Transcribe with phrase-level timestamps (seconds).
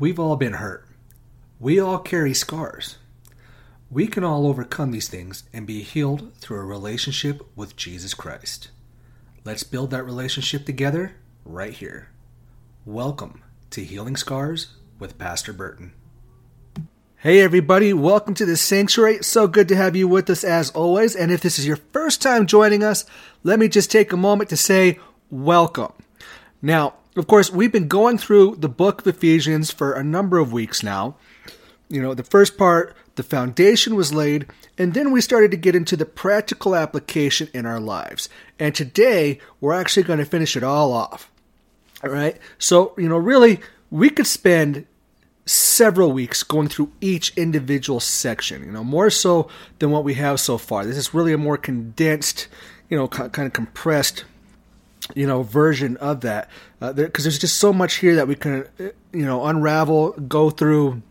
[0.00, 0.86] We've all been hurt.
[1.58, 2.96] We all carry scars.
[3.90, 8.70] We can all overcome these things and be healed through a relationship with Jesus Christ.
[9.44, 12.08] Let's build that relationship together right here.
[12.86, 13.42] Welcome
[13.72, 14.68] to Healing Scars
[14.98, 15.92] with Pastor Burton.
[17.16, 19.22] Hey, everybody, welcome to the sanctuary.
[19.22, 21.14] So good to have you with us as always.
[21.14, 23.04] And if this is your first time joining us,
[23.42, 24.98] let me just take a moment to say
[25.28, 25.92] welcome.
[26.62, 30.52] Now, of course, we've been going through the book of Ephesians for a number of
[30.52, 31.16] weeks now.
[31.88, 34.46] You know, the first part, the foundation was laid,
[34.78, 38.28] and then we started to get into the practical application in our lives.
[38.60, 41.30] And today, we're actually going to finish it all off.
[42.04, 42.38] All right?
[42.58, 43.58] So, you know, really,
[43.90, 44.86] we could spend
[45.46, 49.48] several weeks going through each individual section, you know, more so
[49.80, 50.86] than what we have so far.
[50.86, 52.46] This is really a more condensed,
[52.88, 54.24] you know, kind of compressed
[55.14, 56.48] you know version of that
[56.80, 60.12] because uh, there, there's just so much here that we can uh, you know unravel
[60.12, 61.02] go through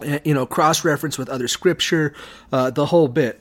[0.00, 2.14] uh, you know cross reference with other scripture
[2.50, 3.40] uh, the whole bit.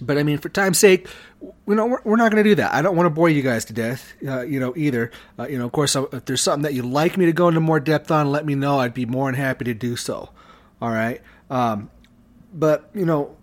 [0.00, 1.08] But i mean for time's sake
[1.42, 2.72] you know we're, we're not going to do that.
[2.72, 5.10] I don't want to bore you guys to death uh, you know either.
[5.36, 7.60] Uh, you know of course if there's something that you'd like me to go into
[7.60, 8.78] more depth on let me know.
[8.78, 10.30] I'd be more than happy to do so.
[10.80, 11.20] All right?
[11.50, 11.90] Um,
[12.54, 13.36] but you know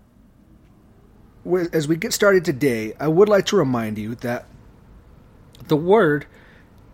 [1.72, 4.44] as we get started today i would like to remind you that
[5.66, 6.26] the word,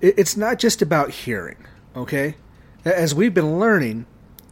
[0.05, 1.57] it's not just about hearing,
[1.97, 2.35] okay?
[2.85, 4.07] As we've been learning,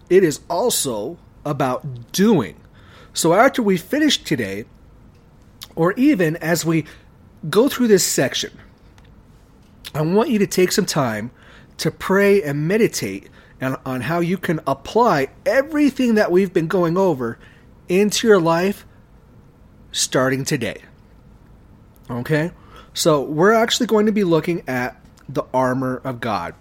[0.08, 2.56] it is also about doing.
[3.12, 4.64] So after we finish today,
[5.76, 6.86] or even as we
[7.50, 8.58] go through this section,
[9.94, 11.30] I want you to take some time
[11.78, 13.28] to pray and meditate
[13.60, 17.38] on, how you can apply everything that we've been going over
[17.88, 18.86] into your life
[19.92, 20.80] starting today.
[22.10, 22.50] Okay?
[22.94, 26.54] So we're actually going to be looking at the armor of God,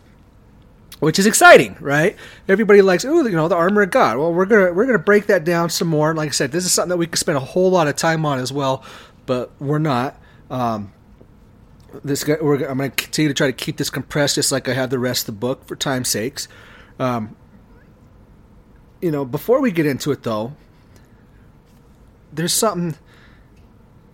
[0.99, 2.15] which is exciting, right?
[2.47, 4.17] Everybody likes, oh, you know, the armor of God.
[4.17, 6.13] Well, we're gonna we're gonna break that down some more.
[6.13, 8.25] Like I said, this is something that we could spend a whole lot of time
[8.25, 8.83] on as well,
[9.25, 10.19] but we're not.
[10.49, 10.93] Um,
[12.03, 14.69] this guy, we're, I'm going to continue to try to keep this compressed, just like
[14.69, 16.47] I have the rest of the book for time's sakes.
[16.99, 17.35] Um,
[19.01, 20.53] you know, before we get into it, though,
[22.31, 22.95] there's something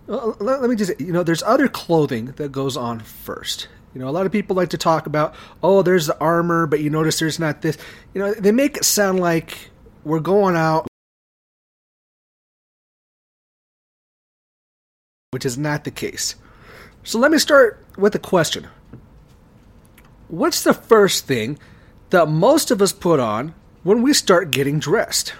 [0.08, 3.68] let, let me just you know, there's other clothing that goes on first.
[3.94, 6.80] You know, a lot of people like to talk about, oh, there's the armor, but
[6.80, 7.78] you notice there's not this.
[8.14, 9.70] You know, they make it sound like
[10.04, 10.86] we're going out,
[15.30, 16.34] which is not the case.
[17.02, 18.68] So let me start with a question
[20.28, 21.58] What's the first thing
[22.10, 25.32] that most of us put on when we start getting dressed?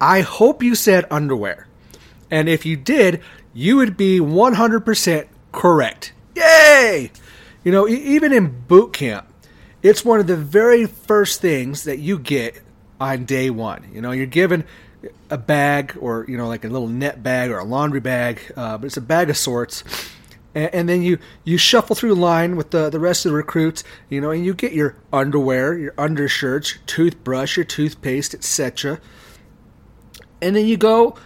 [0.00, 1.68] I hope you said underwear.
[2.30, 3.22] And if you did,
[3.54, 6.12] you would be 100% correct.
[6.36, 7.10] Yay!
[7.64, 9.26] You know, even in boot camp,
[9.82, 12.60] it's one of the very first things that you get
[13.00, 13.88] on day one.
[13.92, 14.64] You know, you're given
[15.30, 18.78] a bag or, you know, like a little net bag or a laundry bag, uh,
[18.78, 19.82] but it's a bag of sorts.
[20.54, 23.82] And, and then you, you shuffle through line with the, the rest of the recruits,
[24.08, 29.00] you know, and you get your underwear, your undershirts, your toothbrush, your toothpaste, etc.
[30.42, 31.16] And then you go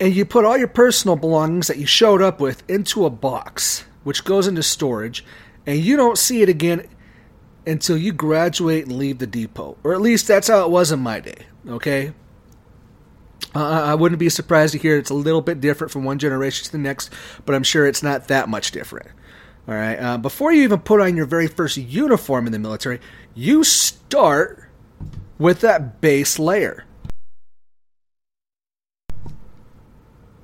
[0.00, 3.84] and you put all your personal belongings that you showed up with into a box,
[4.08, 5.22] which goes into storage,
[5.66, 6.88] and you don't see it again
[7.66, 9.76] until you graduate and leave the depot.
[9.84, 12.14] Or at least that's how it was in my day, okay?
[13.54, 16.64] Uh, I wouldn't be surprised to hear it's a little bit different from one generation
[16.64, 17.12] to the next,
[17.44, 19.08] but I'm sure it's not that much different.
[19.68, 19.96] All right.
[19.96, 23.00] Uh, before you even put on your very first uniform in the military,
[23.34, 24.70] you start
[25.38, 26.86] with that base layer.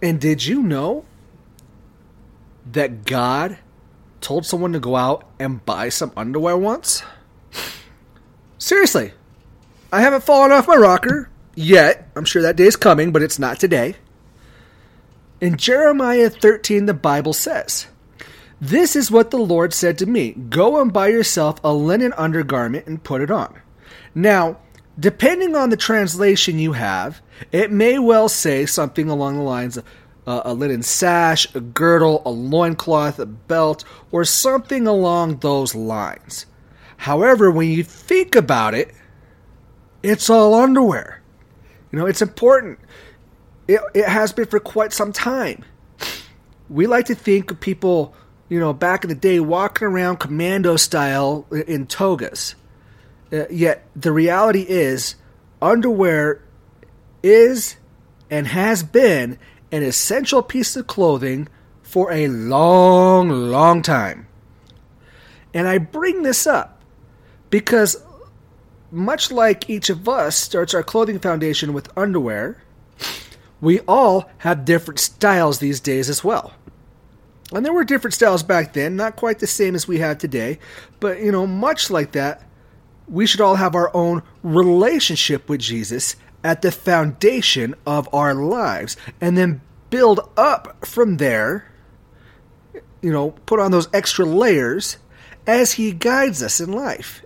[0.03, 1.07] And did you know
[2.75, 3.59] that God
[4.21, 7.03] told someone to go out and buy some underwear once?
[8.59, 9.13] Seriously,
[9.93, 12.09] I haven't fallen off my rocker yet.
[12.15, 13.97] I'm sure that day is coming, but it's not today.
[15.41, 17.87] In Jeremiah 13, the Bible says,
[18.61, 22.87] This is what the Lord said to me Go and buy yourself a linen undergarment
[22.87, 23.61] and put it on.
[24.15, 24.59] Now,
[24.99, 29.85] Depending on the translation you have, it may well say something along the lines of
[30.27, 36.47] uh, a linen sash, a girdle, a loincloth, a belt, or something along those lines.
[36.97, 38.95] However, when you think about it,
[40.03, 41.21] it's all underwear.
[41.91, 42.79] You know, it's important.
[43.69, 45.65] It, it has been for quite some time.
[46.69, 48.15] We like to think of people,
[48.49, 52.55] you know, back in the day walking around commando style in togas.
[53.33, 55.17] Uh, yet the reality is,
[55.61, 56.43] underwear
[57.23, 57.77] is
[58.31, 59.39] and has been
[59.75, 61.49] an essential piece of clothing
[61.83, 64.29] for a long, long time.
[65.53, 66.81] And I bring this up
[67.51, 67.97] because
[68.93, 72.63] much like each of us starts our clothing foundation with underwear,
[73.61, 76.53] we all have different styles these days as well.
[77.53, 80.61] And there were different styles back then, not quite the same as we have today,
[81.01, 82.47] but you know, much like that,
[83.09, 88.97] we should all have our own relationship with Jesus at the foundation of our lives
[89.21, 91.67] and then build up from there,
[93.01, 94.99] you know, put on those extra layers
[95.47, 97.23] as he guides us in life,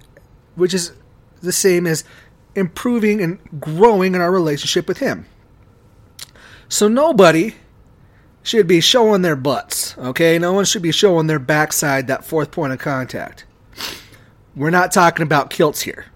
[0.55, 0.93] which is
[1.43, 2.05] the same as
[2.55, 5.27] improving and growing in our relationship with him.
[6.69, 7.55] So nobody
[8.43, 10.39] should be showing their butts, okay?
[10.39, 13.45] No one should be showing their backside, that fourth point of contact.
[14.55, 16.07] We're not talking about kilts here.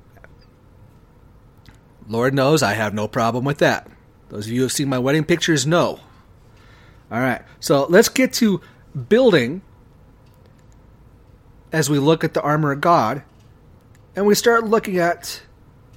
[2.09, 3.89] Lord knows I have no problem with that.
[4.29, 6.01] Those of you who have seen my wedding pictures know.
[7.11, 8.61] All right, so let's get to
[9.09, 9.63] building
[11.73, 13.23] as we look at the armor of God
[14.17, 15.43] and we start looking at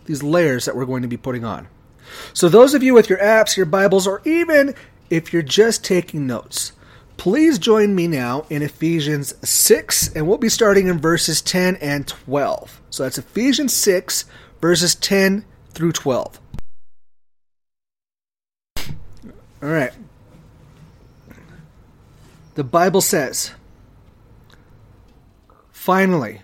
[0.06, 1.68] these layers that we're going to be putting on.
[2.34, 4.75] So, those of you with your apps, your Bibles, or even
[5.10, 6.72] if you're just taking notes,
[7.18, 12.08] please join me now in Ephesians 6, and we'll be starting in verses 10 and
[12.08, 12.81] 12.
[12.90, 14.25] So, that's Ephesians 6,
[14.62, 16.39] verses 10 through 12.
[19.62, 19.92] All right.
[22.56, 23.51] The Bible says,
[25.72, 26.42] Finally,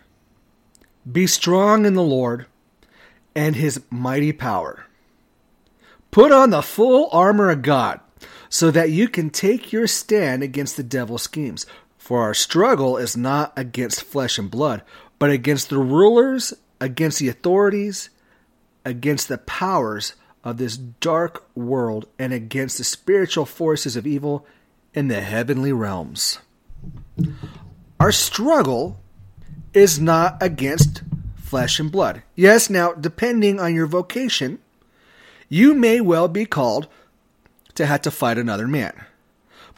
[1.10, 2.46] be strong in the Lord
[3.34, 4.86] and his mighty power.
[6.12, 8.02] Put on the full armor of God
[8.50, 11.66] so that you can take your stand against the devil's schemes.
[11.98, 14.82] For our struggle is not against flesh and blood,
[15.18, 18.10] but against the rulers, against the authorities,
[18.86, 20.14] against the powers
[20.44, 24.46] of this dark world, and against the spiritual forces of evil
[24.94, 26.40] in the heavenly realms.
[28.00, 29.00] Our struggle
[29.74, 31.04] is not against
[31.36, 32.24] flesh and blood.
[32.36, 34.60] Yes, now, depending on your vocation,
[35.48, 36.88] you may well be called
[37.76, 39.06] to have to fight another man.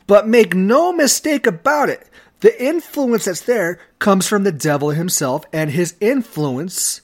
[0.07, 2.09] But make no mistake about it,
[2.39, 7.01] the influence that's there comes from the devil himself and his influence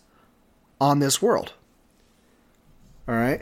[0.79, 1.53] on this world.
[3.09, 3.41] All right?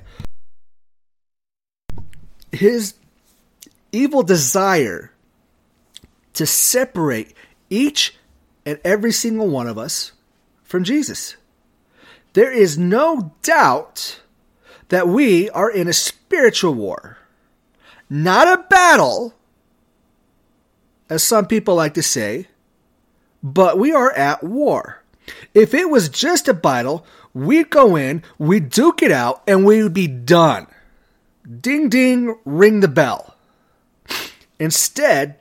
[2.51, 2.95] His
[3.91, 5.11] evil desire
[6.33, 7.35] to separate
[7.69, 8.15] each
[8.65, 10.13] and every single one of us
[10.63, 11.35] from Jesus.
[12.33, 14.21] There is no doubt
[14.89, 17.17] that we are in a spiritual war
[18.09, 19.33] not a battle,
[21.09, 22.47] as some people like to say,
[23.43, 25.03] but we are at war.
[25.53, 27.05] If it was just a battle,
[27.37, 30.67] we'd go in, we'd duke it out, and we would be done.
[31.61, 33.35] Ding ding, ring the bell.
[34.59, 35.35] Instead,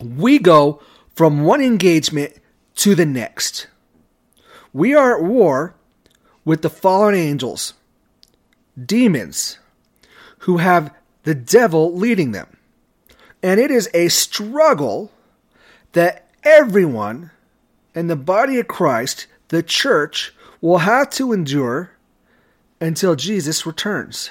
[0.00, 0.82] we go
[1.14, 2.34] from one engagement
[2.76, 3.68] to the next.
[4.72, 5.76] We are at war
[6.44, 7.74] with the fallen angels,
[8.84, 9.58] demons,
[10.38, 12.56] who have the devil leading them.
[13.40, 15.12] And it is a struggle
[15.92, 17.30] that everyone
[17.94, 20.33] in the body of Christ, the church,
[20.64, 21.90] will have to endure
[22.80, 24.30] until Jesus returns.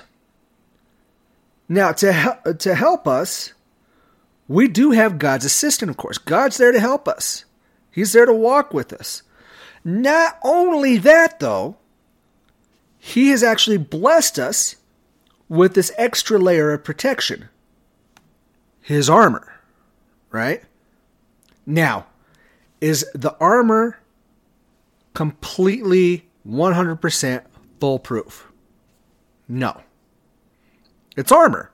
[1.69, 3.53] Now, to, to help us,
[4.47, 6.17] we do have God's assistant, of course.
[6.17, 7.45] God's there to help us,
[7.91, 9.21] He's there to walk with us.
[9.83, 11.75] Not only that, though,
[12.97, 14.77] He has actually blessed us
[15.49, 17.49] with this extra layer of protection
[18.83, 19.59] his armor,
[20.29, 20.61] right?
[21.65, 22.05] Now,
[22.81, 23.97] is the armor
[25.13, 27.43] completely 100%
[27.79, 28.51] foolproof?
[29.47, 29.81] No.
[31.15, 31.71] It's armor.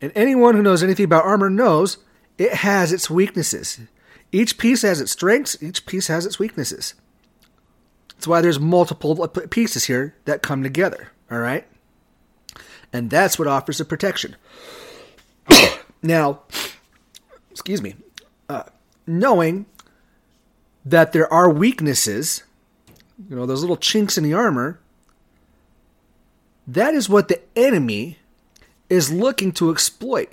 [0.00, 1.98] And anyone who knows anything about armor knows
[2.38, 3.80] it has its weaknesses.
[4.32, 6.94] Each piece has its strengths, each piece has its weaknesses.
[8.14, 11.66] That's why there's multiple pieces here that come together, all right?
[12.92, 14.36] and that's what offers the protection.
[16.02, 16.40] now,
[17.50, 17.96] excuse me,
[18.48, 18.64] uh,
[19.06, 19.66] knowing
[20.84, 22.42] that there are weaknesses,
[23.28, 24.80] you know, those little chinks in the armor,
[26.66, 28.18] that is what the enemy
[28.88, 30.30] is looking to exploit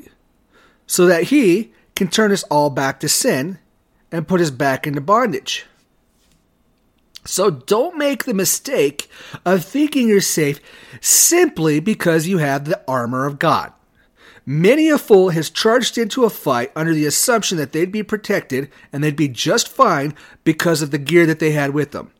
[0.85, 3.59] so that he can turn us all back to sin
[4.11, 5.65] and put us back into bondage.
[7.25, 9.09] So don't make the mistake
[9.45, 10.59] of thinking you're safe
[11.01, 13.73] simply because you have the armor of God.
[14.51, 18.71] Many a fool has charged into a fight under the assumption that they'd be protected
[18.91, 22.11] and they'd be just fine because of the gear that they had with them.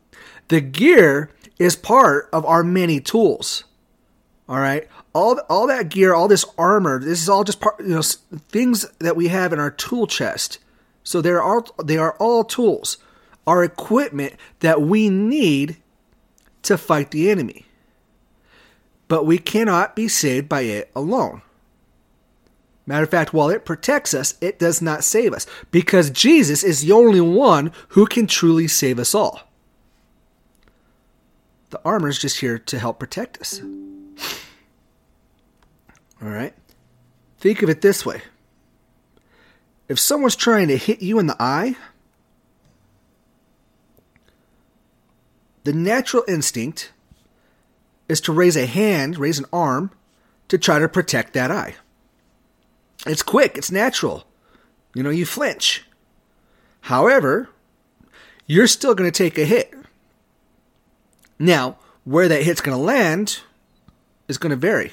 [0.46, 3.64] The gear is part of our many tools.
[4.48, 4.88] All right?
[5.12, 8.02] All, all that gear, all this armor, this is all just part, you know,
[8.48, 10.60] things that we have in our tool chest.
[11.02, 12.98] So they are all, they are all tools
[13.44, 15.78] our equipment that we need
[16.62, 17.66] to fight the enemy.
[19.08, 21.42] But we cannot be saved by it alone.
[22.90, 26.80] Matter of fact, while it protects us, it does not save us because Jesus is
[26.80, 29.42] the only one who can truly save us all.
[31.68, 33.60] The armor is just here to help protect us.
[36.20, 36.52] All right?
[37.38, 38.22] Think of it this way
[39.88, 41.76] if someone's trying to hit you in the eye,
[45.62, 46.90] the natural instinct
[48.08, 49.92] is to raise a hand, raise an arm
[50.48, 51.76] to try to protect that eye.
[53.06, 54.24] It's quick, it's natural.
[54.94, 55.84] You know, you flinch.
[56.82, 57.48] However,
[58.46, 59.72] you're still going to take a hit.
[61.38, 63.40] Now, where that hit's going to land
[64.28, 64.92] is going to vary.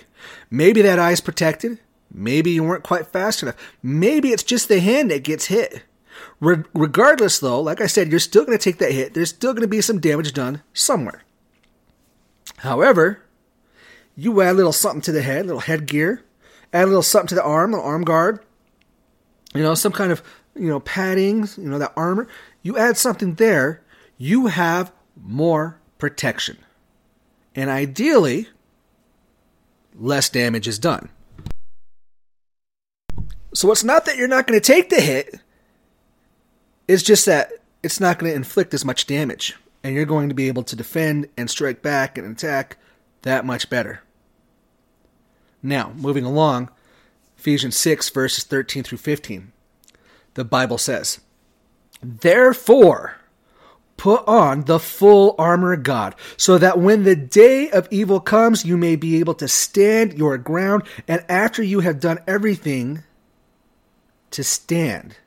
[0.49, 1.79] Maybe that eye's protected.
[2.11, 3.55] Maybe you weren't quite fast enough.
[3.83, 5.83] Maybe it's just the hand that gets hit.
[6.39, 9.13] Re- regardless, though, like I said, you're still going to take that hit.
[9.13, 11.23] There's still going to be some damage done somewhere.
[12.57, 13.23] However,
[14.15, 16.23] you add a little something to the head, a little headgear,
[16.73, 18.39] add a little something to the arm, an arm guard,
[19.53, 20.21] you know, some kind of,
[20.55, 22.27] you know, padding, you know, that armor.
[22.61, 23.83] You add something there,
[24.17, 26.57] you have more protection.
[27.55, 28.49] And ideally,
[29.95, 31.09] less damage is done.
[33.53, 35.39] So it's not that you're not going to take the hit,
[36.87, 39.55] it's just that it's not going to inflict as much damage.
[39.83, 42.77] And you're going to be able to defend and strike back and attack
[43.21, 44.01] that much better.
[45.61, 46.69] Now, moving along,
[47.37, 49.51] Ephesians 6, verses 13 through 15.
[50.33, 51.19] The Bible says,
[52.01, 53.17] Therefore,
[53.97, 58.65] put on the full armor of God, so that when the day of evil comes,
[58.65, 63.03] you may be able to stand your ground, and after you have done everything,
[64.31, 65.17] to stand.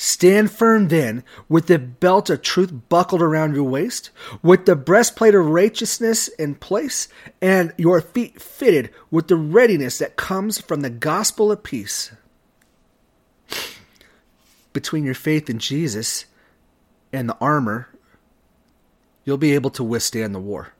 [0.00, 4.10] Stand firm then, with the belt of truth buckled around your waist,
[4.44, 7.08] with the breastplate of righteousness in place,
[7.42, 12.12] and your feet fitted with the readiness that comes from the gospel of peace.
[14.72, 16.26] Between your faith in Jesus
[17.12, 17.88] and the armor,
[19.24, 20.74] you'll be able to withstand the war.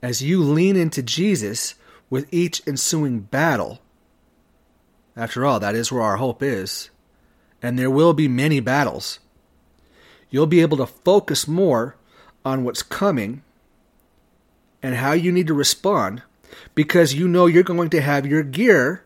[0.00, 1.74] As you lean into Jesus
[2.08, 3.82] with each ensuing battle,
[5.14, 6.88] after all, that is where our hope is
[7.64, 9.20] and there will be many battles.
[10.28, 11.96] You'll be able to focus more
[12.44, 13.42] on what's coming
[14.82, 16.22] and how you need to respond
[16.74, 19.02] because you know you're going to have your gear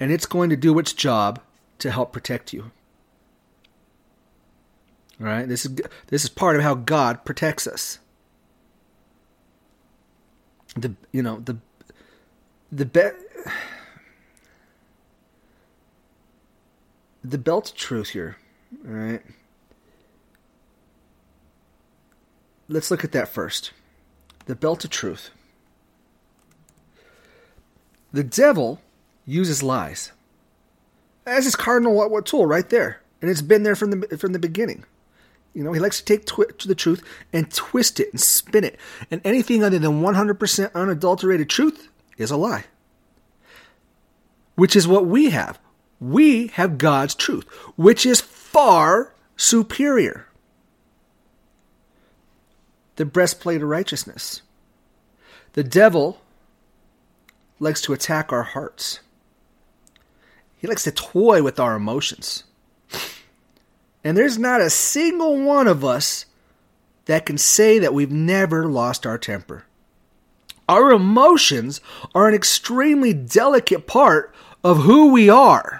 [0.00, 1.40] and it's going to do its job
[1.80, 2.70] to help protect you.
[5.20, 5.46] All right?
[5.46, 5.74] This is
[6.06, 7.98] this is part of how God protects us.
[10.74, 11.58] The you know, the
[12.72, 12.86] the
[17.22, 18.36] the belt of truth here.
[18.86, 19.22] All right.
[22.68, 23.72] Let's look at that first.
[24.46, 25.30] The belt of truth.
[28.12, 28.80] The devil
[29.26, 30.12] uses lies.
[31.26, 34.32] As his cardinal what, what tool right there, and it's been there from the from
[34.32, 34.84] the beginning.
[35.52, 38.78] You know, he likes to take twi- the truth and twist it and spin it,
[39.10, 42.64] and anything other than 100% unadulterated truth is a lie.
[44.54, 45.58] Which is what we have
[46.00, 50.26] we have God's truth, which is far superior.
[52.96, 54.42] The breastplate of righteousness.
[55.52, 56.20] The devil
[57.58, 59.00] likes to attack our hearts.
[60.56, 62.44] He likes to toy with our emotions.
[64.02, 66.26] And there's not a single one of us
[67.06, 69.64] that can say that we've never lost our temper.
[70.68, 71.80] Our emotions
[72.14, 75.79] are an extremely delicate part of who we are.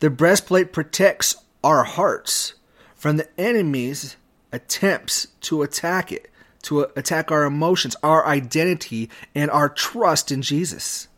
[0.00, 2.54] The breastplate protects our hearts
[2.94, 4.16] from the enemy's
[4.50, 6.30] attempts to attack it,
[6.62, 11.08] to attack our emotions, our identity, and our trust in Jesus.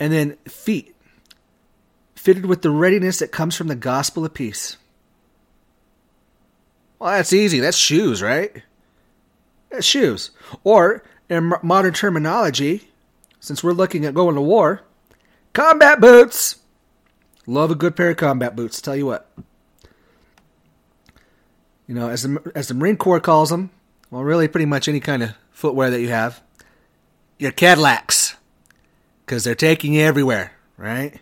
[0.00, 0.94] And then feet,
[2.14, 4.76] fitted with the readiness that comes from the gospel of peace.
[6.98, 7.60] Well, that's easy.
[7.60, 8.62] That's shoes, right?
[9.70, 10.30] That's shoes.
[10.64, 12.90] Or, in modern terminology,
[13.38, 14.82] since we're looking at going to war,
[15.58, 16.60] Combat boots.
[17.44, 18.80] Love a good pair of combat boots.
[18.80, 19.28] Tell you what.
[21.88, 23.70] You know, as the as the Marine Corps calls them,
[24.08, 26.40] well, really, pretty much any kind of footwear that you have,
[27.40, 28.36] your Cadillacs,
[29.26, 31.14] because they're taking you everywhere, right?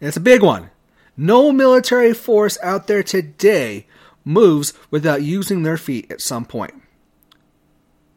[0.00, 0.70] And it's a big one.
[1.14, 3.86] No military force out there today
[4.24, 6.80] moves without using their feet at some point.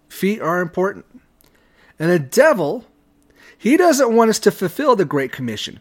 [0.08, 1.06] Feet are important.
[2.00, 2.86] And the devil
[3.63, 5.79] he doesn't want us to fulfill the Great Commission.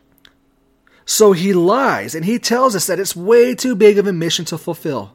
[1.05, 4.45] So he lies and he tells us that it's way too big of a mission
[4.45, 5.15] to fulfill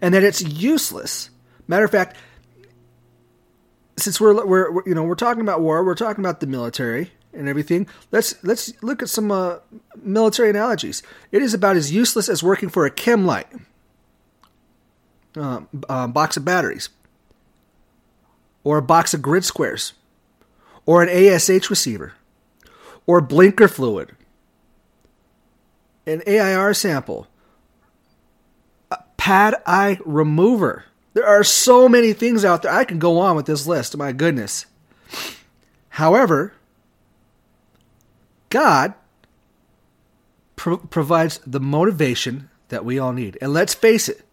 [0.00, 1.30] and that it's useless.
[1.66, 2.16] Matter of fact,
[3.96, 7.48] since we're, we're, you know we're talking about war, we're talking about the military and
[7.48, 7.88] everything.
[8.12, 9.56] Let's let's look at some uh,
[10.00, 11.02] military analogies.
[11.32, 13.48] It is about as useless as working for a chem light,
[15.36, 16.90] uh, uh, box of batteries,
[18.62, 19.94] or a box of grid squares,
[20.86, 22.12] or an ASH receiver,
[23.06, 24.12] or blinker fluid,
[26.06, 27.26] an AIR sample,
[29.16, 30.84] pad eye remover.
[31.14, 32.72] There are so many things out there.
[32.72, 33.96] I can go on with this list.
[33.96, 34.66] My goodness.
[35.90, 36.52] However,
[38.50, 38.94] God
[40.56, 43.38] pro- provides the motivation that we all need.
[43.40, 44.23] And let's face it,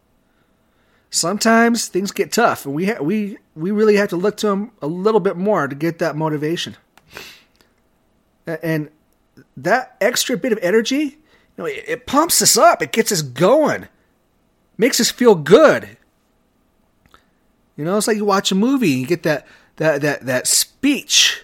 [1.11, 4.71] sometimes things get tough, and we ha- we we really have to look to Him
[4.81, 6.75] a little bit more to get that motivation.
[8.47, 8.89] And
[9.55, 11.17] that extra bit of energy, you
[11.57, 12.81] know, it, it pumps us up.
[12.81, 13.87] It gets us going,
[14.77, 15.97] makes us feel good.
[17.77, 19.45] You know, it's like you watch a movie and you get that
[19.77, 21.43] that that that speech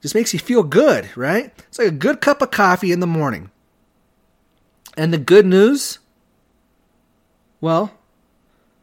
[0.00, 1.52] just makes you feel good, right?
[1.68, 3.50] It's like a good cup of coffee in the morning.
[4.96, 5.98] And the good news,
[7.60, 7.92] well,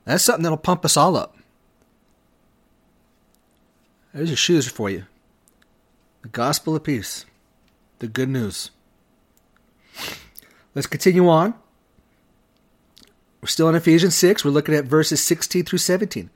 [0.08, 1.36] that's something that'll pump us all up.
[4.14, 5.06] There's your shoes for you.
[6.22, 7.26] The gospel of peace.
[8.00, 8.72] The good news.
[10.74, 11.54] Let's continue on.
[13.42, 14.44] We're still in Ephesians 6.
[14.44, 16.30] We're looking at verses 16 through 17.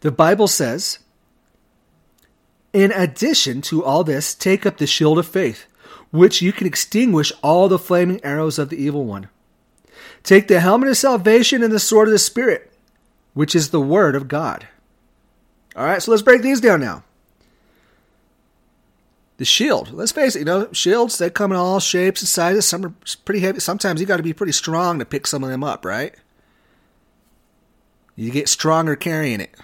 [0.00, 0.98] The Bible says,
[2.72, 5.66] in addition to all this, take up the shield of faith,
[6.10, 9.28] which you can extinguish all the flaming arrows of the evil one.
[10.24, 12.72] Take the helmet of salvation and the sword of the Spirit,
[13.34, 14.66] which is the word of God.
[15.76, 17.02] All right, so let's break these down now.
[19.36, 19.92] The shield.
[19.92, 22.66] Let's face it, you know, shields, they come in all shapes and sizes.
[22.66, 23.58] Some are pretty heavy.
[23.58, 26.14] Sometimes you got to be pretty strong to pick some of them up, right?
[28.14, 29.54] You get stronger carrying it.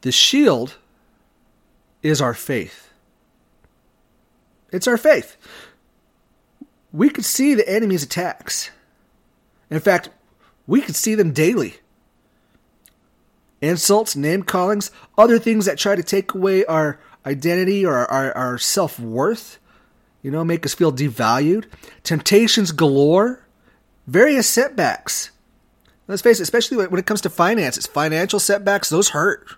[0.00, 0.78] The shield
[2.02, 2.92] is our faith.
[4.72, 5.36] It's our faith.
[6.92, 8.70] We could see the enemy's attacks.
[9.70, 10.10] In fact,
[10.66, 11.76] we could see them daily.
[13.60, 18.58] Insults, name callings, other things that try to take away our identity or our, our
[18.58, 19.58] self worth,
[20.22, 21.64] you know, make us feel devalued.
[22.02, 23.46] Temptations galore,
[24.06, 25.30] various setbacks.
[26.08, 29.56] Let's face it, especially when it comes to finances, financial setbacks, those hurt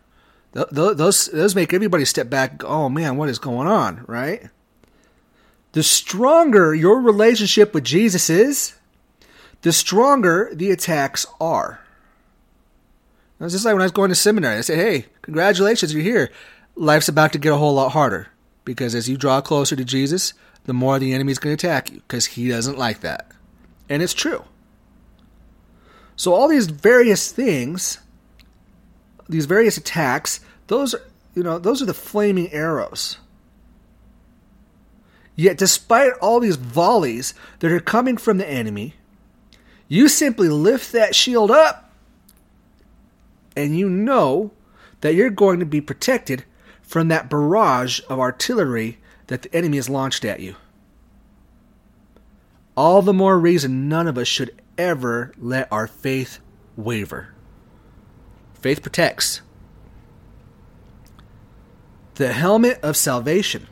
[0.52, 2.64] those those make everybody step back.
[2.64, 4.04] Oh man, what is going on?
[4.06, 4.48] Right?
[5.72, 8.74] The stronger your relationship with Jesus is,
[9.62, 11.80] the stronger the attacks are.
[13.40, 14.56] It's just like when I was going to seminary.
[14.56, 16.30] I said, "Hey, congratulations, you're here.
[16.74, 18.28] Life's about to get a whole lot harder
[18.64, 21.98] because as you draw closer to Jesus, the more the enemy's going to attack you
[21.98, 23.30] because he doesn't like that."
[23.88, 24.44] And it's true.
[26.16, 27.98] So all these various things
[29.28, 31.02] these various attacks, those are,
[31.34, 33.18] you know, those are the flaming arrows.
[35.36, 38.94] Yet despite all these volleys that are coming from the enemy,
[39.88, 41.90] you simply lift that shield up
[43.56, 44.52] and you know
[45.00, 46.44] that you're going to be protected
[46.82, 50.56] from that barrage of artillery that the enemy has launched at you.
[52.76, 56.38] All the more reason none of us should ever let our faith
[56.76, 57.34] waver.
[58.54, 59.40] Faith protects.
[62.14, 63.66] The helmet of salvation.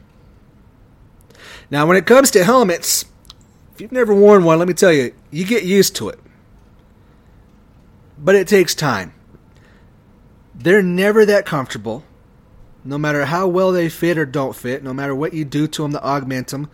[1.71, 3.05] Now, when it comes to helmets,
[3.75, 6.19] if you've never worn one, let me tell you, you get used to it.
[8.17, 9.13] But it takes time.
[10.55, 12.05] They're never that comfortable,
[12.83, 15.83] no matter how well they fit or don't fit, no matter what you do to
[15.83, 16.71] them to augment them.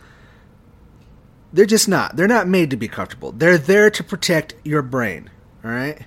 [1.53, 2.15] They're just not.
[2.15, 3.33] They're not made to be comfortable.
[3.33, 5.29] They're there to protect your brain,
[5.65, 6.01] all right?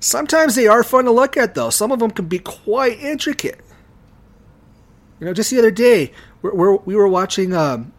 [0.00, 1.70] Sometimes they are fun to look at, though.
[1.70, 3.60] Some of them can be quite intricate.
[5.18, 7.94] You know, just the other day, we're, we're, we were watching um,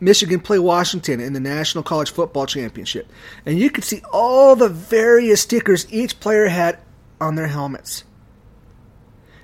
[0.00, 3.10] Michigan play Washington in the National College Football Championship,
[3.44, 6.78] and you could see all the various stickers each player had
[7.20, 8.04] on their helmets.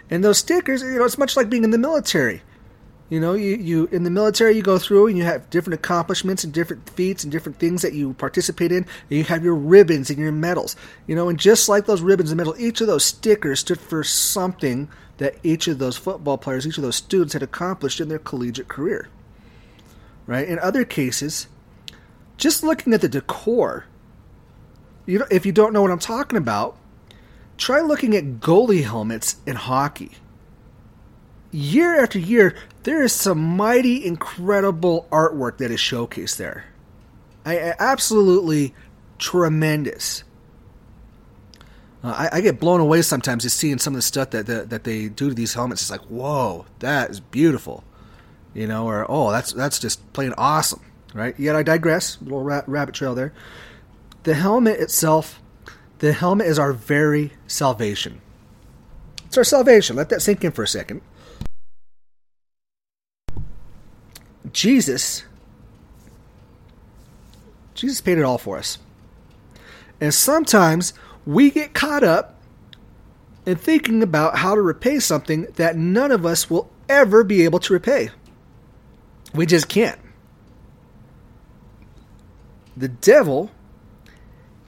[0.09, 2.43] And those stickers, you know, it's much like being in the military.
[3.09, 6.43] You know, you, you in the military you go through and you have different accomplishments
[6.43, 8.79] and different feats and different things that you participate in.
[8.79, 10.75] And you have your ribbons and your medals.
[11.07, 14.03] You know, and just like those ribbons and medals, each of those stickers stood for
[14.03, 14.89] something
[15.19, 18.69] that each of those football players, each of those students had accomplished in their collegiate
[18.69, 19.09] career.
[20.27, 20.49] Right?
[20.49, 21.47] In other cases,
[22.37, 23.87] just looking at the decor,
[25.07, 26.77] you know, if you don't know what I'm talking about,
[27.57, 30.13] try looking at goalie helmets in hockey
[31.57, 36.67] year after year, there is some mighty incredible artwork that is showcased there.
[37.45, 38.75] I, absolutely
[39.19, 40.25] tremendous.
[42.05, 44.71] Uh, I, I, get blown away sometimes just seeing some of the stuff that, that
[44.71, 45.81] that they do to these helmets.
[45.83, 47.85] It's like, whoa, that is beautiful,
[48.57, 50.81] you know, or oh, that's that's just plain awesome,
[51.13, 51.39] right?
[51.39, 52.17] Yet I digress.
[52.23, 53.35] Little rabbit trail there.
[54.23, 55.41] The helmet itself,
[55.99, 58.23] the helmet is our very salvation.
[59.27, 59.95] It's our salvation.
[59.95, 61.03] Let that sink in for a second.
[64.53, 65.25] Jesus,
[67.75, 68.79] Jesus paid it all for us.
[70.01, 70.95] And sometimes
[71.27, 72.37] we get caught up
[73.45, 77.59] in thinking about how to repay something that none of us will ever be able
[77.59, 78.11] to repay.
[79.35, 79.99] We just can't.
[82.77, 83.51] The devil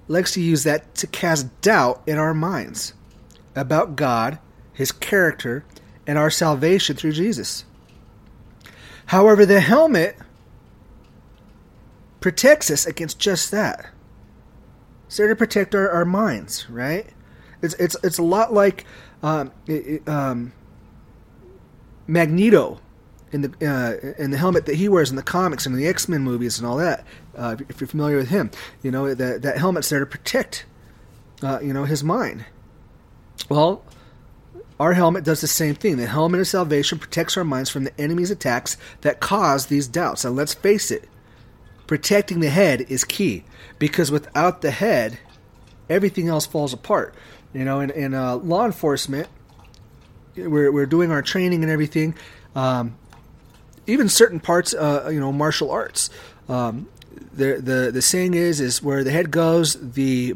[0.09, 2.95] likes to use that to cast doubt in our minds
[3.55, 4.39] about God,
[4.73, 5.65] His character,
[6.07, 7.65] and our salvation through Jesus.
[9.07, 10.17] However, the helmet
[12.21, 13.91] protects us against just that.
[15.07, 17.07] It's there to protect our, our minds, right?
[17.63, 18.85] It's it's it's a lot like
[19.23, 20.53] um, it, um,
[22.07, 22.81] Magneto
[23.33, 25.89] in the uh, in the helmet that he wears in the comics and in the
[25.89, 27.05] X Men movies and all that.
[27.37, 28.51] Uh, if you're familiar with him,
[28.83, 30.65] you know that that helmet's there to protect,
[31.43, 32.45] uh, you know, his mind.
[33.49, 33.83] Well,
[34.81, 35.97] our helmet does the same thing.
[35.97, 40.25] The helmet of salvation protects our minds from the enemy's attacks that cause these doubts.
[40.25, 41.09] And let's face it,
[41.87, 43.45] protecting the head is key
[43.79, 45.19] because without the head,
[45.89, 47.15] everything else falls apart.
[47.53, 49.29] You know, in, in uh, law enforcement,
[50.37, 52.15] we're, we're doing our training and everything.
[52.55, 52.97] Um,
[53.89, 56.11] even certain parts, uh, you know, martial arts.
[56.49, 56.89] Um,
[57.33, 60.35] the, the the saying is is where the head goes, the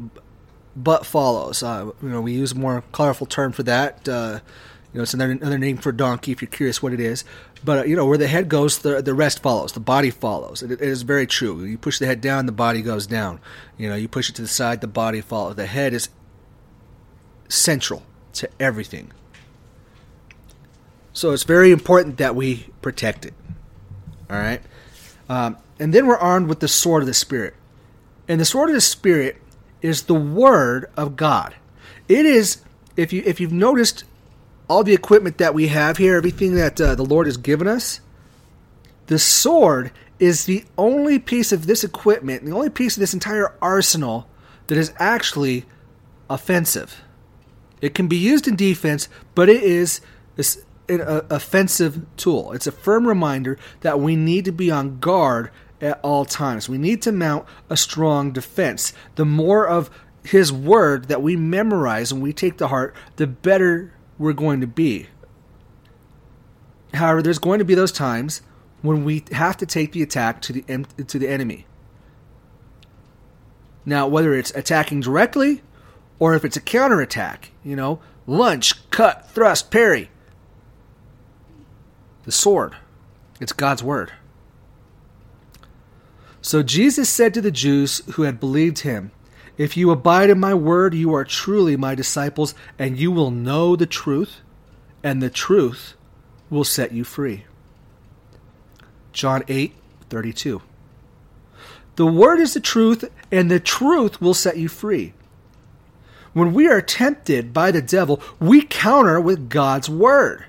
[0.75, 1.63] butt follows.
[1.63, 4.09] Uh, you know, we use a more colorful term for that.
[4.09, 4.41] Uh,
[4.93, 7.25] you know, it's another, another name for donkey if you're curious what it is.
[7.65, 9.73] But uh, you know, where the head goes, the the rest follows.
[9.73, 10.63] The body follows.
[10.63, 11.65] It, it is very true.
[11.65, 13.41] You push the head down, the body goes down.
[13.79, 15.57] You know, you push it to the side, the body follows.
[15.57, 16.09] The head is
[17.49, 18.03] central
[18.35, 19.13] to everything.
[21.13, 23.35] So it's very important that we protect it.
[24.31, 24.63] All right,
[25.29, 27.55] um, and then we're armed with the sword of the spirit,
[28.29, 29.37] and the sword of the spirit
[29.83, 31.55] is the word of God.
[32.09, 32.63] It is
[32.97, 34.05] if you if you've noticed
[34.69, 38.01] all the equipment that we have here, everything that uh, the Lord has given us,
[39.07, 43.55] the sword is the only piece of this equipment, the only piece of this entire
[43.61, 44.29] arsenal
[44.69, 45.65] that is actually
[46.31, 47.03] offensive.
[47.81, 50.01] It can be used in defense, but it is
[50.89, 52.53] an offensive tool.
[52.53, 56.69] It's a firm reminder that we need to be on guard at all times.
[56.69, 58.93] We need to mount a strong defense.
[59.17, 59.91] The more of
[60.25, 64.67] His Word that we memorize and we take to heart, the better we're going to
[64.67, 65.09] be.
[66.95, 68.43] However, there's going to be those times
[68.83, 70.63] when we have to take the attack to the
[71.05, 71.67] to the enemy.
[73.85, 75.63] Now, whether it's attacking directly
[76.19, 80.11] or if it's a counterattack, you know, lunge, cut, thrust, parry.
[82.25, 82.77] The sword.
[83.41, 84.13] It's God's word.
[86.41, 89.13] So Jesus said to the Jews who had believed him,
[89.57, 93.77] If you abide in my word, you are truly my disciples, and you will know
[93.77, 94.41] the truth,
[95.03, 95.95] and the truth
[96.51, 97.45] will set you free.
[99.13, 99.75] John 8
[100.11, 100.63] 32.
[101.97, 105.15] The word is the truth, and the truth will set you free.
[106.33, 110.47] When we are tempted by the devil, we counter with God's word.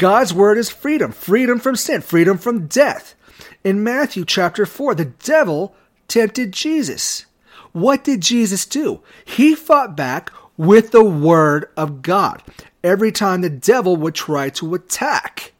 [0.00, 3.14] God's word is freedom freedom from sin, freedom from death.
[3.62, 5.74] In Matthew chapter 4, the devil
[6.08, 7.26] tempted Jesus.
[7.72, 9.02] What did Jesus do?
[9.26, 12.42] He fought back with the word of God.
[12.82, 15.52] Every time the devil would try to attack,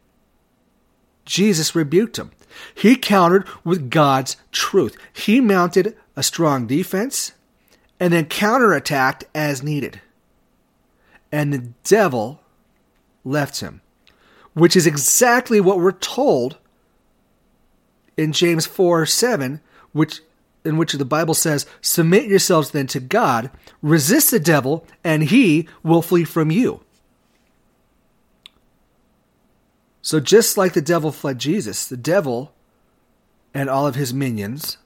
[1.23, 2.31] Jesus rebuked him.
[2.73, 4.97] He countered with God's truth.
[5.13, 7.33] He mounted a strong defense
[7.99, 10.01] and then counterattacked as needed.
[11.31, 12.41] And the devil
[13.23, 13.80] left him,
[14.53, 16.57] which is exactly what we're told
[18.17, 19.61] in James 4 7,
[19.93, 20.21] which
[20.63, 23.49] in which the Bible says, Submit yourselves then to God,
[23.81, 26.81] resist the devil, and he will flee from you.
[30.01, 32.53] So, just like the devil fled Jesus, the devil
[33.53, 34.77] and all of his minions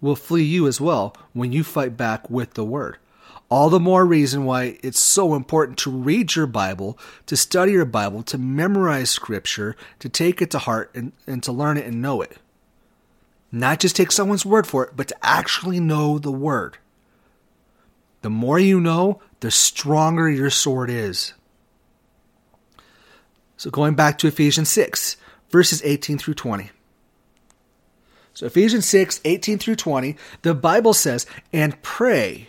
[0.00, 2.98] will flee you as well when you fight back with the word.
[3.50, 7.84] All the more reason why it's so important to read your Bible, to study your
[7.84, 12.02] Bible, to memorize Scripture, to take it to heart, and, and to learn it and
[12.02, 12.38] know it.
[13.52, 16.78] Not just take someone's word for it, but to actually know the Word.
[18.22, 21.34] The more you know, the stronger your sword is.
[23.56, 25.16] So going back to Ephesians 6,
[25.50, 26.70] verses 18 through 20.
[28.32, 32.48] So Ephesians 6, 18 through 20, the Bible says, and pray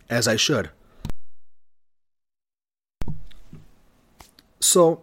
[0.11, 0.69] as I should.
[4.59, 5.01] So,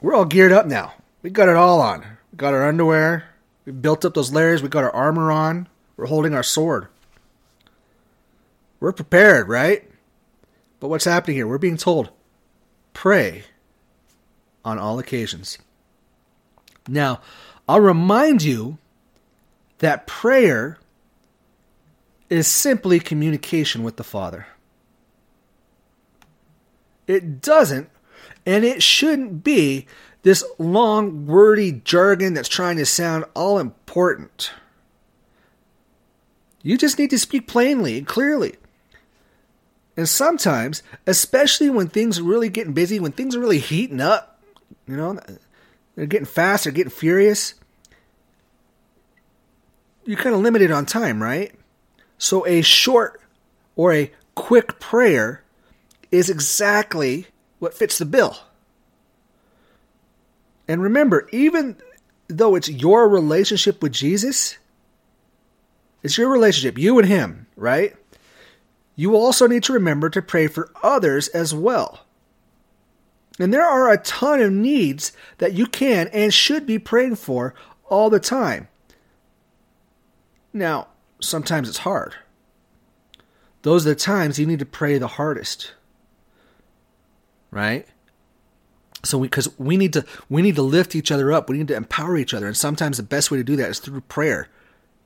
[0.00, 0.94] we're all geared up now.
[1.22, 2.00] We got it all on.
[2.30, 3.24] We got our underwear.
[3.64, 4.62] We built up those layers.
[4.62, 5.68] We got our armor on.
[5.96, 6.88] We're holding our sword.
[8.78, 9.90] We're prepared, right?
[10.78, 11.48] But what's happening here?
[11.48, 12.10] We're being told
[12.92, 13.44] pray
[14.64, 15.58] on all occasions.
[16.86, 17.20] Now,
[17.66, 18.78] I'll remind you
[19.78, 20.78] that prayer
[22.34, 24.46] is simply communication with the Father.
[27.06, 27.90] It doesn't
[28.46, 29.86] and it shouldn't be
[30.22, 34.50] this long, wordy jargon that's trying to sound all important.
[36.62, 38.54] You just need to speak plainly and clearly.
[39.96, 44.42] And sometimes, especially when things are really getting busy, when things are really heating up,
[44.88, 45.20] you know,
[45.94, 47.54] they're getting fast, they're getting furious,
[50.04, 51.54] you're kind of limited on time, right?
[52.18, 53.20] So a short
[53.76, 55.42] or a quick prayer
[56.10, 57.26] is exactly
[57.58, 58.36] what fits the bill.
[60.68, 61.76] And remember, even
[62.28, 64.56] though it's your relationship with Jesus,
[66.02, 67.94] it's your relationship, you and Him, right?
[68.96, 72.00] You also need to remember to pray for others as well.
[73.38, 77.54] And there are a ton of needs that you can and should be praying for
[77.86, 78.68] all the time.
[80.52, 80.88] Now,
[81.24, 82.14] sometimes it's hard.
[83.62, 85.72] Those are the times you need to pray the hardest
[87.54, 87.86] right?
[89.04, 91.48] So we because we need to we need to lift each other up.
[91.48, 93.78] We need to empower each other, and sometimes the best way to do that is
[93.78, 94.48] through prayer,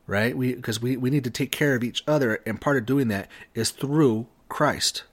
[0.07, 0.37] right?
[0.37, 3.09] We because we we need to take care of each other, and part of doing
[3.09, 5.05] that is through Christ.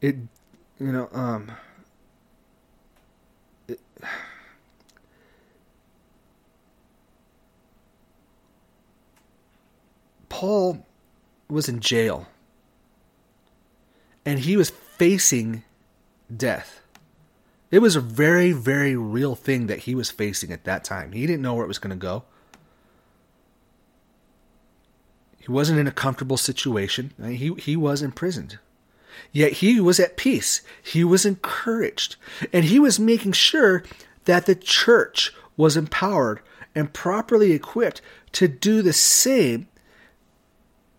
[0.00, 0.16] It,
[0.78, 1.52] you know, um.
[10.42, 10.84] Paul
[11.48, 12.26] was in jail
[14.26, 15.62] and he was facing
[16.36, 16.80] death.
[17.70, 21.12] It was a very, very real thing that he was facing at that time.
[21.12, 22.24] He didn't know where it was going to go.
[25.38, 27.12] He wasn't in a comfortable situation.
[27.24, 28.58] He, he was imprisoned.
[29.30, 30.60] Yet he was at peace.
[30.82, 32.16] He was encouraged.
[32.52, 33.84] And he was making sure
[34.24, 36.40] that the church was empowered
[36.74, 38.02] and properly equipped
[38.32, 39.68] to do the same,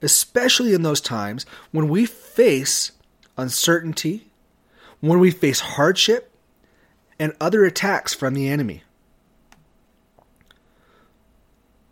[0.03, 2.91] especially in those times when we face
[3.37, 4.29] uncertainty,
[4.99, 6.31] when we face hardship,
[7.19, 8.83] and other attacks from the enemy.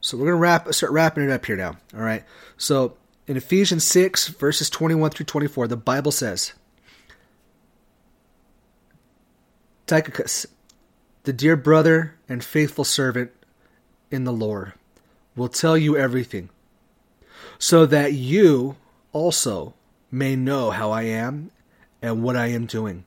[0.01, 1.77] So we're going to wrap start wrapping it up here now.
[1.93, 2.23] All right.
[2.57, 2.97] So
[3.27, 6.53] in Ephesians 6 verses 21 through 24, the Bible says,
[9.85, 10.47] Tychicus,
[11.23, 13.31] the dear brother and faithful servant
[14.09, 14.73] in the Lord,
[15.35, 16.49] will tell you everything,
[17.61, 18.75] so that you
[19.13, 19.71] also
[20.09, 21.51] may know how I am
[22.01, 23.05] and what I am doing.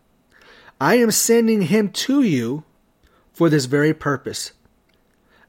[0.81, 2.63] I am sending him to you
[3.33, 4.53] for this very purpose,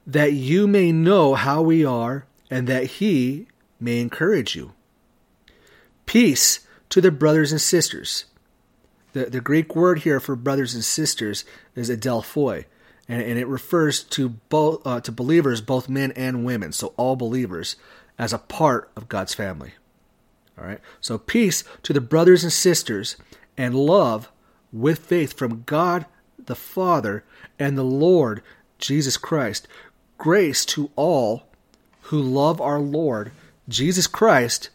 [0.08, 3.46] that you may know how we are and that he
[3.78, 4.72] may encourage you.
[6.04, 8.24] Peace to the brothers and sisters.
[9.12, 11.44] The, the Greek word here for brothers and sisters
[11.76, 12.64] is adelphoi,
[13.08, 17.14] and, and it refers to both uh, to believers, both men and women, so all
[17.14, 17.76] believers,
[18.18, 19.72] as a part of God's family.
[20.58, 20.80] All right.
[21.00, 23.16] So peace to the brothers and sisters
[23.56, 24.30] and love
[24.72, 26.06] with faith from God
[26.46, 27.24] the Father
[27.58, 28.42] and the Lord
[28.78, 29.68] Jesus Christ.
[30.18, 31.46] Grace to all
[32.02, 33.32] who love our Lord
[33.68, 34.70] Jesus Christ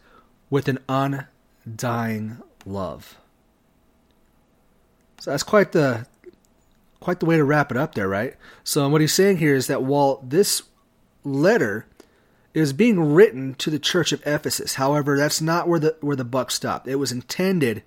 [0.50, 3.16] with an undying love.
[5.20, 6.06] So that's quite the
[7.00, 8.36] quite the way to wrap it up there, right?
[8.62, 10.62] So what he's saying here is that while this
[11.24, 11.86] letter
[12.54, 14.74] it was being written to the church of Ephesus.
[14.74, 16.86] However, that's not where the where the buck stopped.
[16.86, 17.82] It was intended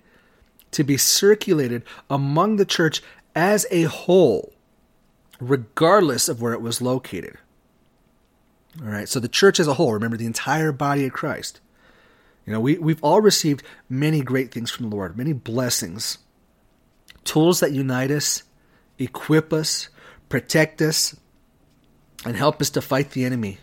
[0.72, 3.02] to be circulated among the church
[3.34, 4.52] as a whole,
[5.40, 7.38] regardless of where it was located.
[8.82, 11.60] All right, so the church as a whole, remember the entire body of Christ.
[12.44, 16.18] You know, we, we've all received many great things from the Lord, many blessings
[17.24, 18.44] tools that unite us,
[18.98, 19.88] equip us,
[20.28, 21.16] protect us,
[22.24, 23.58] and help us to fight the enemy.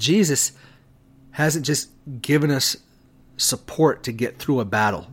[0.00, 0.52] Jesus
[1.32, 2.76] hasn't just given us
[3.36, 5.08] support to get through a battle.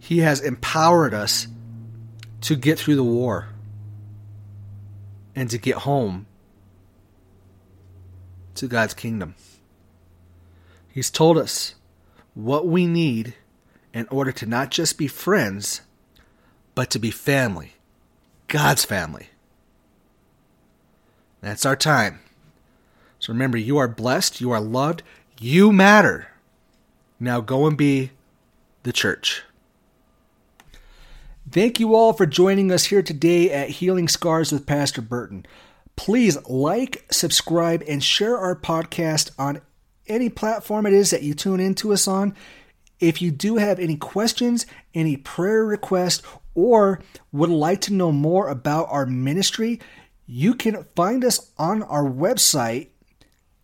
[0.00, 1.46] He has empowered us
[2.40, 3.48] to get through the war
[5.36, 6.26] and to get home
[8.56, 9.34] to God's kingdom.
[10.88, 11.74] He's told us
[12.34, 13.34] what we need
[13.94, 15.82] in order to not just be friends,
[16.74, 17.74] but to be family.
[18.48, 19.28] God's family.
[21.40, 22.21] That's our time.
[23.22, 25.04] So remember, you are blessed, you are loved,
[25.38, 26.26] you matter.
[27.20, 28.10] Now go and be
[28.82, 29.44] the church.
[31.48, 35.46] Thank you all for joining us here today at Healing Scars with Pastor Burton.
[35.94, 39.60] Please like, subscribe, and share our podcast on
[40.08, 42.34] any platform it is that you tune into us on.
[42.98, 46.22] If you do have any questions, any prayer requests,
[46.56, 49.78] or would like to know more about our ministry,
[50.26, 52.88] you can find us on our website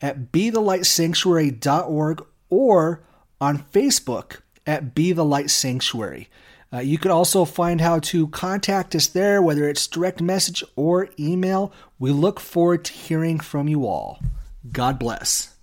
[0.01, 3.03] at bethelightsanctuary.org or
[3.41, 6.29] on Facebook at Be the Light Sanctuary.
[6.73, 11.09] Uh, you can also find how to contact us there, whether it's direct message or
[11.19, 11.73] email.
[11.99, 14.21] We look forward to hearing from you all.
[14.71, 15.55] God bless.